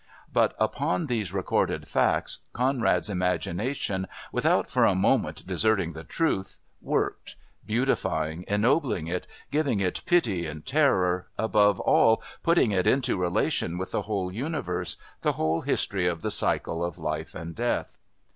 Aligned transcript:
But 0.33 0.55
upon 0.59 1.05
these 1.05 1.31
recorded 1.31 1.87
facts 1.87 2.39
Conrad's 2.53 3.07
imagination, 3.07 4.07
without 4.31 4.67
for 4.67 4.83
a 4.83 4.95
moment 4.95 5.45
deserting 5.45 5.93
the 5.93 6.03
truth, 6.03 6.57
worked, 6.81 7.35
beautifying, 7.63 8.43
ennobling 8.47 9.05
it, 9.05 9.27
giving 9.51 9.79
it 9.79 10.01
pity 10.07 10.47
and 10.47 10.65
terror, 10.65 11.27
above 11.37 11.79
all 11.79 12.23
putting 12.41 12.71
it 12.71 12.87
into 12.87 13.15
relation 13.15 13.77
with 13.77 13.91
the 13.91 14.01
whole 14.01 14.31
universe, 14.33 14.97
the 15.21 15.33
whole 15.33 15.61
history 15.61 16.07
of 16.07 16.23
the 16.23 16.31
cycle 16.31 16.83
of 16.83 16.97
life 16.97 17.35
and 17.35 17.53
death. 17.53 17.99